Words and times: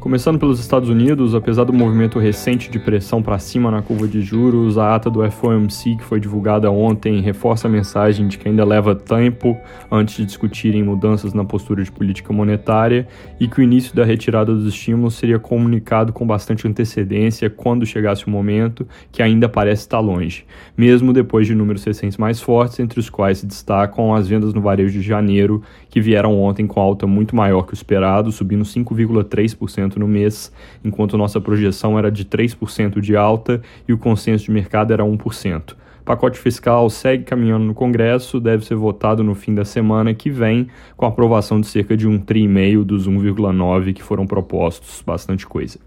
Começando 0.00 0.38
pelos 0.38 0.58
Estados 0.58 0.88
Unidos, 0.88 1.34
apesar 1.34 1.64
do 1.64 1.74
movimento 1.74 2.18
recente 2.18 2.70
de 2.70 2.78
pressão 2.78 3.22
para 3.22 3.38
cima 3.38 3.70
na 3.70 3.82
curva 3.82 4.08
de 4.08 4.22
juros, 4.22 4.78
a 4.78 4.94
ata 4.94 5.10
do 5.10 5.30
FOMC 5.30 5.96
que 5.96 6.02
foi 6.02 6.18
divulgada 6.18 6.70
ontem 6.70 7.20
reforça 7.20 7.68
a 7.68 7.70
mensagem 7.70 8.26
de 8.26 8.38
que 8.38 8.48
ainda 8.48 8.64
leva 8.64 8.94
tempo 8.94 9.58
antes 9.92 10.16
de 10.16 10.24
discutirem 10.24 10.82
mudanças 10.82 11.34
na 11.34 11.44
postura 11.44 11.84
de 11.84 11.92
política 11.92 12.32
monetária 12.32 13.06
e 13.38 13.46
que 13.46 13.60
o 13.60 13.62
início 13.62 13.94
da 13.94 14.02
retirada 14.02 14.54
dos 14.54 14.66
estímulos 14.72 15.16
seria 15.16 15.38
comunicado 15.38 16.14
com 16.14 16.26
bastante 16.26 16.66
antecedência 16.66 17.50
quando 17.50 17.84
chegasse 17.84 18.26
o 18.26 18.30
momento, 18.30 18.88
que 19.12 19.22
ainda 19.22 19.50
parece 19.50 19.82
estar 19.82 20.00
longe, 20.00 20.46
mesmo 20.78 21.12
depois 21.12 21.46
de 21.46 21.54
números 21.54 21.84
recentes 21.84 22.16
mais 22.16 22.40
fortes, 22.40 22.80
entre 22.80 22.98
os 22.98 23.10
quais 23.10 23.40
se 23.40 23.46
destacam 23.46 24.14
as 24.14 24.26
vendas 24.26 24.54
no 24.54 24.62
varejo 24.62 24.98
de 24.98 25.02
janeiro, 25.06 25.62
que 25.90 26.00
vieram 26.00 26.40
ontem 26.40 26.66
com 26.66 26.80
alta 26.80 27.06
muito 27.06 27.36
maior 27.36 27.64
que 27.64 27.74
o 27.74 27.74
esperado, 27.74 28.32
subindo 28.32 28.64
5,3% 28.64 29.89
no 29.98 30.06
mês, 30.06 30.52
enquanto 30.84 31.16
nossa 31.16 31.40
projeção 31.40 31.98
era 31.98 32.10
de 32.10 32.24
3% 32.24 33.00
de 33.00 33.16
alta 33.16 33.60
e 33.88 33.92
o 33.92 33.98
consenso 33.98 34.44
de 34.44 34.50
mercado 34.50 34.92
era 34.92 35.02
1%. 35.02 35.72
O 36.00 36.04
pacote 36.04 36.38
fiscal 36.38 36.88
segue 36.88 37.24
caminhando 37.24 37.64
no 37.64 37.74
Congresso, 37.74 38.40
deve 38.40 38.64
ser 38.64 38.74
votado 38.74 39.22
no 39.22 39.34
fim 39.34 39.54
da 39.54 39.64
semana 39.64 40.14
que 40.14 40.30
vem, 40.30 40.68
com 40.96 41.06
aprovação 41.06 41.60
de 41.60 41.66
cerca 41.66 41.96
de 41.96 42.08
um 42.08 42.18
tri 42.18 42.42
e 42.42 42.48
meio 42.48 42.84
dos 42.84 43.08
1,9 43.08 43.92
que 43.92 44.02
foram 44.02 44.26
propostos, 44.26 45.02
bastante 45.06 45.46
coisa. 45.46 45.78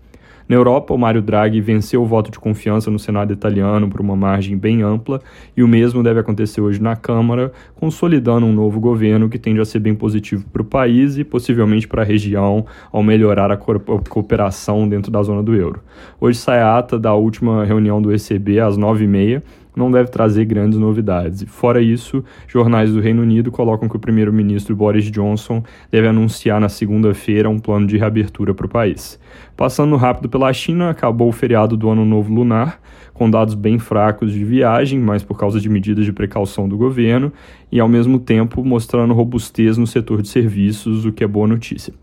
Na 0.47 0.55
Europa, 0.55 0.93
o 0.93 0.97
Mário 0.97 1.21
Draghi 1.21 1.61
venceu 1.61 2.01
o 2.01 2.05
voto 2.05 2.29
de 2.29 2.39
confiança 2.39 2.91
no 2.91 2.99
Senado 2.99 3.31
italiano 3.31 3.87
por 3.87 4.01
uma 4.01 4.15
margem 4.15 4.57
bem 4.57 4.81
ampla, 4.81 5.21
e 5.55 5.63
o 5.63 5.67
mesmo 5.67 6.03
deve 6.03 6.19
acontecer 6.19 6.61
hoje 6.61 6.81
na 6.81 6.95
Câmara, 6.95 7.51
consolidando 7.75 8.45
um 8.45 8.53
novo 8.53 8.79
governo 8.79 9.29
que 9.29 9.39
tende 9.39 9.61
a 9.61 9.65
ser 9.65 9.79
bem 9.79 9.95
positivo 9.95 10.45
para 10.51 10.61
o 10.61 10.65
país 10.65 11.17
e 11.17 11.23
possivelmente 11.23 11.87
para 11.87 12.01
a 12.01 12.05
região, 12.05 12.65
ao 12.91 13.01
melhorar 13.01 13.51
a 13.51 13.57
cooperação 13.57 14.87
dentro 14.87 15.11
da 15.11 15.23
zona 15.23 15.41
do 15.41 15.55
euro. 15.55 15.81
Hoje 16.19 16.37
sai 16.37 16.59
a 16.59 16.77
ata 16.77 16.99
da 16.99 17.13
última 17.13 17.63
reunião 17.63 18.01
do 18.01 18.13
ECB 18.13 18.59
às 18.59 18.77
9h30 18.77 19.41
não 19.75 19.91
deve 19.91 20.09
trazer 20.09 20.45
grandes 20.45 20.77
novidades. 20.77 21.43
Fora 21.47 21.81
isso, 21.81 22.23
jornais 22.47 22.91
do 22.91 22.99
Reino 22.99 23.21
Unido 23.21 23.51
colocam 23.51 23.89
que 23.89 23.95
o 23.95 23.99
primeiro-ministro 23.99 24.75
Boris 24.75 25.09
Johnson 25.11 25.63
deve 25.91 26.07
anunciar 26.07 26.59
na 26.59 26.69
segunda-feira 26.69 27.49
um 27.49 27.59
plano 27.59 27.87
de 27.87 27.97
reabertura 27.97 28.53
para 28.53 28.65
o 28.65 28.69
país. 28.69 29.19
Passando 29.55 29.95
rápido 29.95 30.29
pela 30.29 30.51
China, 30.53 30.89
acabou 30.89 31.29
o 31.29 31.31
feriado 31.33 31.75
do 31.77 31.89
Ano 31.89 32.05
Novo 32.05 32.33
Lunar, 32.33 32.79
com 33.13 33.29
dados 33.29 33.53
bem 33.53 33.77
fracos 33.77 34.31
de 34.31 34.43
viagem, 34.43 34.99
mas 34.99 35.23
por 35.23 35.37
causa 35.37 35.59
de 35.59 35.69
medidas 35.69 36.05
de 36.05 36.11
precaução 36.11 36.67
do 36.67 36.77
governo, 36.77 37.31
e 37.71 37.79
ao 37.79 37.87
mesmo 37.87 38.19
tempo 38.19 38.63
mostrando 38.63 39.13
robustez 39.13 39.77
no 39.77 39.85
setor 39.85 40.21
de 40.21 40.29
serviços, 40.29 41.05
o 41.05 41.11
que 41.11 41.23
é 41.23 41.27
boa 41.27 41.47
notícia. 41.47 41.93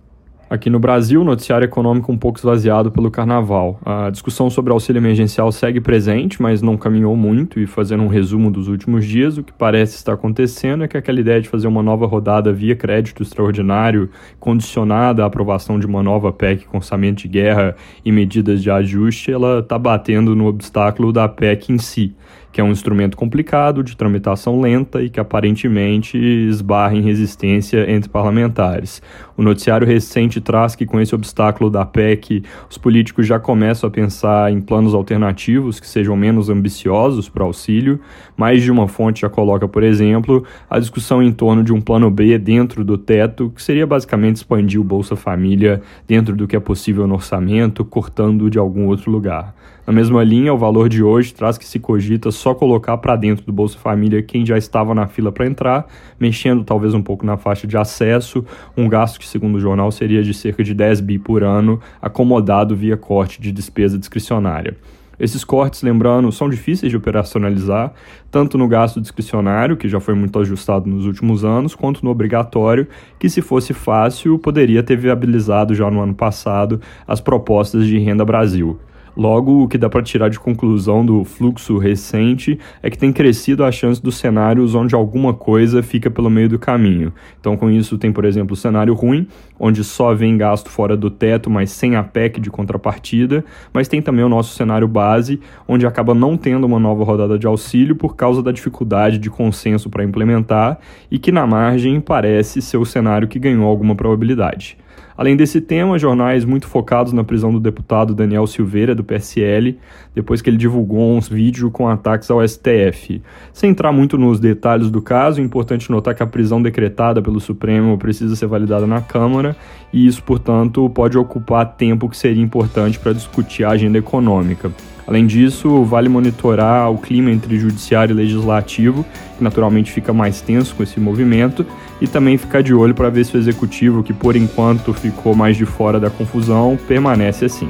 Aqui 0.51 0.69
no 0.69 0.81
Brasil, 0.81 1.23
noticiário 1.23 1.65
econômico 1.65 2.11
um 2.11 2.19
pouco 2.19 2.37
esvaziado 2.37 2.91
pelo 2.91 3.09
carnaval. 3.09 3.79
A 3.87 4.11
discussão 4.11 4.51
sobre 4.51 4.73
auxílio 4.73 4.99
emergencial 4.99 5.53
segue 5.53 5.81
presente, 5.81 6.43
mas 6.43 6.61
não 6.61 6.77
caminhou 6.77 7.15
muito. 7.15 7.61
E 7.61 7.69
fazendo 7.69 8.03
um 8.03 8.09
resumo 8.09 8.51
dos 8.51 8.67
últimos 8.67 9.07
dias, 9.07 9.39
o 9.39 9.45
que 9.45 9.53
parece 9.53 9.95
estar 9.95 10.15
acontecendo 10.15 10.83
é 10.83 10.89
que 10.89 10.97
aquela 10.97 11.21
ideia 11.21 11.41
de 11.41 11.49
fazer 11.49 11.69
uma 11.69 11.85
nova 11.85 12.05
rodada 12.05 12.53
via 12.53 12.75
crédito 12.75 13.23
extraordinário, 13.23 14.11
condicionada 14.41 15.23
à 15.23 15.27
aprovação 15.27 15.79
de 15.79 15.87
uma 15.87 16.03
nova 16.03 16.33
PEC 16.33 16.65
com 16.65 16.79
orçamento 16.79 17.23
de 17.23 17.29
guerra 17.29 17.77
e 18.05 18.11
medidas 18.11 18.61
de 18.61 18.73
ajuste, 18.73 19.31
ela 19.31 19.61
está 19.61 19.79
batendo 19.79 20.35
no 20.35 20.47
obstáculo 20.47 21.13
da 21.13 21.29
PEC 21.29 21.73
em 21.73 21.79
si 21.79 22.13
que 22.53 22.61
é 22.61 22.65
um 22.65 22.71
instrumento 22.71 23.17
complicado, 23.17 23.83
de 23.83 23.97
tramitação 23.97 24.61
lenta 24.61 25.03
e 25.03 25.09
que 25.09 25.21
aparentemente 25.21 26.19
esbarra 26.19 26.95
em 26.97 27.03
resistência 27.03 27.91
entre 27.91 28.11
parlamentares. 28.11 29.01
O 29.37 29.43
noticiário 29.43 29.87
recente 29.87 30.41
traz 30.41 30.75
que, 30.75 30.85
com 30.85 31.01
esse 31.01 31.15
obstáculo 31.15 31.71
da 31.71 31.87
PEC, 31.87 32.43
os 32.69 32.77
políticos 32.77 33.27
já 33.27 33.39
começam 33.39 33.89
a 33.89 33.91
pensar 33.91 34.53
em 34.53 34.61
planos 34.61 34.93
alternativos 34.95 35.81
que 35.81 35.87
sejam 35.87 36.15
menos 36.17 36.51
ambiciosos 36.51 37.29
para 37.29 37.45
auxílio. 37.45 38.01
Mais 38.37 38.63
de 38.63 38.71
uma 38.71 38.87
fonte 38.87 39.23
já 39.23 39.31
coloca, 39.31 39.67
por 39.67 39.83
exemplo, 39.83 40.45
a 40.69 40.79
discussão 40.79 41.23
em 41.23 41.33
torno 41.33 41.65
de 41.65 41.73
um 41.73 41.81
plano 41.81 42.11
B 42.11 42.37
dentro 42.37 42.85
do 42.85 42.99
teto, 42.99 43.51
que 43.55 43.63
seria 43.63 43.87
basicamente 43.87 44.37
expandir 44.37 44.81
o 44.81 44.85
Bolsa 44.85 45.17
Família 45.17 45.81
dentro 46.07 46.37
do 46.37 46.47
que 46.47 46.57
é 46.57 46.61
possível 46.61 47.07
no 47.07 47.15
orçamento, 47.15 47.85
cortando 47.85 48.51
de 48.51 48.59
algum 48.59 48.87
outro 48.89 49.11
lugar. 49.11 49.55
Na 49.91 49.95
mesma 49.95 50.23
linha, 50.23 50.55
o 50.55 50.57
valor 50.57 50.89
de 50.89 51.03
hoje 51.03 51.35
traz 51.35 51.59
que 51.59 51.65
se 51.65 51.81
cogita 51.81 52.31
só 52.31 52.55
colocar 52.55 52.97
para 52.99 53.17
dentro 53.17 53.45
do 53.45 53.53
Bolsa 53.53 53.77
Família 53.77 54.23
quem 54.23 54.47
já 54.47 54.57
estava 54.57 54.95
na 54.95 55.09
fila 55.09 55.33
para 55.33 55.45
entrar, 55.45 55.85
mexendo 56.17 56.63
talvez 56.63 56.95
um 56.95 57.03
pouco 57.03 57.27
na 57.27 57.37
faixa 57.37 57.67
de 57.67 57.77
acesso, 57.77 58.45
um 58.77 58.89
gasto 58.89 59.19
que, 59.19 59.27
segundo 59.27 59.57
o 59.57 59.61
jornal, 59.61 59.91
seria 59.91 60.23
de 60.23 60.33
cerca 60.33 60.63
de 60.63 60.75
10 60.75 61.01
bi 61.01 61.19
por 61.19 61.43
ano, 61.43 61.81
acomodado 62.01 62.77
via 62.77 62.97
corte 62.97 63.43
de 63.43 63.51
despesa 63.51 63.99
discricionária. 63.99 64.77
Esses 65.19 65.43
cortes, 65.43 65.83
lembrando, 65.83 66.31
são 66.31 66.49
difíceis 66.49 66.89
de 66.89 66.97
operacionalizar, 66.97 67.93
tanto 68.31 68.57
no 68.57 68.69
gasto 68.69 69.01
discricionário, 69.01 69.77
que 69.77 69.89
já 69.89 69.99
foi 69.99 70.15
muito 70.15 70.39
ajustado 70.39 70.89
nos 70.89 71.05
últimos 71.05 71.45
anos, 71.45 71.75
quanto 71.75 72.05
no 72.05 72.13
obrigatório, 72.13 72.87
que 73.19 73.29
se 73.29 73.43
fosse 73.43 73.75
fácil, 73.75 74.39
poderia 74.39 74.85
ter 74.85 74.97
viabilizado 74.97 75.75
já 75.75 75.91
no 75.91 76.01
ano 76.01 76.15
passado 76.15 76.81
as 77.09 77.21
propostas 77.21 77.89
de 77.89 77.99
Renda 77.99 78.25
Brasil. 78.25 78.79
Logo, 79.17 79.65
o 79.65 79.69
que 79.69 79.77
dá 79.77 79.89
para 79.89 80.03
tirar 80.03 80.29
de 80.29 80.39
conclusão 80.39 81.05
do 81.05 81.25
fluxo 81.25 81.79
recente 81.79 82.59
é 82.83 82.89
que 82.89 82.99
tem 82.99 83.13
crescido 83.13 83.65
a 83.65 83.73
chance 83.73 84.03
dos 84.03 84.17
cenários 84.17 84.75
onde 84.75 84.95
alguma 84.95 85.35
coisa 85.35 85.83
fica 85.83 86.11
pelo 86.11 86.31
meio 86.31 86.49
do 86.49 86.59
caminho. 86.59 87.13
Então, 87.41 87.57
com 87.57 87.71
isso, 87.71 87.99
tem, 87.99 88.13
por 88.13 88.25
exemplo, 88.25 88.55
o 88.55 88.57
cenário 88.57 88.95
ruim, 88.95 89.27
onde 89.59 89.83
só 89.83 90.15
vem 90.15 90.37
gasto 90.37 90.71
fora 90.71 90.97
do 90.97 91.11
teto, 91.11 91.51
mas 91.51 91.71
sem 91.71 91.97
a 91.97 92.03
PEC 92.03 92.41
de 92.41 92.51
contrapartida, 92.51 93.45
mas 93.73 93.89
tem 93.89 94.01
também 94.01 94.25
o 94.25 94.29
nosso 94.29 94.55
cenário 94.55 94.89
base, 94.89 95.41
onde 95.67 95.87
acaba 95.87 96.15
não 96.15 96.37
tendo 96.37 96.65
uma 96.65 96.79
nova 96.79 97.05
rodada 97.05 97.39
de 97.39 97.47
auxílio 97.47 97.97
por 97.97 98.17
causa 98.17 98.43
da 98.43 98.53
dificuldade 98.53 99.19
de 99.19 99.29
consenso 99.29 99.91
para 99.91 100.05
implementar 100.05 100.79
e 101.11 101.19
que, 101.19 101.33
na 101.33 101.47
margem, 101.47 102.01
parece 102.01 102.63
ser 102.63 102.77
o 102.77 102.87
cenário 102.87 103.29
que 103.29 103.39
ganhou 103.39 103.67
alguma 103.67 103.95
probabilidade. 103.95 104.79
Além 105.17 105.37
desse 105.37 105.61
tema, 105.61 105.99
jornais 105.99 106.47
muito 106.47 106.67
focados 106.67 107.13
na 107.13 107.23
prisão 107.23 107.53
do 107.53 107.61
deputado 107.61 108.15
Daniel 108.15 108.47
Silveira, 108.47 108.95
do 108.95 109.05
PSL, 109.05 109.79
depois 110.15 110.41
que 110.41 110.49
ele 110.49 110.57
divulgou 110.57 111.15
uns 111.15 111.29
vídeos 111.29 111.71
com 111.73 111.87
ataques 111.89 112.31
ao 112.31 112.47
STF. 112.47 113.21
Sem 113.53 113.71
entrar 113.71 113.93
muito 113.93 114.17
nos 114.17 114.41
detalhes 114.41 114.91
do 114.91 115.03
caso, 115.03 115.41
é 115.41 115.45
importante 115.45 115.91
notar 115.91 116.15
que 116.15 116.23
a 116.23 116.27
prisão 116.27 116.63
decretada 116.63 117.21
pelo 117.21 117.39
Supremo 117.39 117.99
precisa 117.99 118.35
ser 118.35 118.47
validada 118.47 118.87
na 118.87 119.03
Câmara 119.03 119.55
e 119.93 120.07
isso, 120.07 120.23
portanto, 120.23 120.89
pode 120.89 121.19
ocupar 121.19 121.77
tempo 121.77 122.09
que 122.09 122.17
seria 122.17 122.43
importante 122.43 122.99
para 122.99 123.13
discutir 123.13 123.65
a 123.65 123.71
agenda 123.71 123.99
econômica. 123.99 124.73
Além 125.11 125.27
disso, 125.27 125.83
vale 125.83 126.09
monitorar 126.09 126.89
o 126.89 126.97
clima 126.97 127.33
entre 127.33 127.59
judiciário 127.59 128.13
e 128.13 128.17
legislativo, 128.17 129.05
que 129.37 129.43
naturalmente 129.43 129.91
fica 129.91 130.13
mais 130.13 130.41
tenso 130.41 130.73
com 130.77 130.85
esse 130.85 131.01
movimento, 131.01 131.67
e 132.01 132.07
também 132.07 132.39
ficar 132.39 132.63
de 132.63 132.73
olho 132.73 132.95
para 132.95 133.11
ver 133.11 133.27
se 133.27 133.37
o 133.37 133.39
executivo, 133.39 134.05
que 134.05 134.13
por 134.13 134.37
enquanto 134.37 134.95
ficou 134.95 135.35
mais 135.35 135.57
de 135.57 135.67
fora 135.67 135.99
da 135.99 136.11
confusão, 136.11 136.79
permanece 136.87 137.45
assim. 137.45 137.67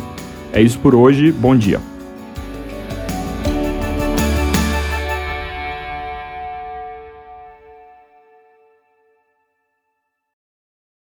É 0.53 0.61
isso 0.61 0.79
por 0.81 0.95
hoje, 0.95 1.33
bom 1.33 1.57
dia. 1.57 1.81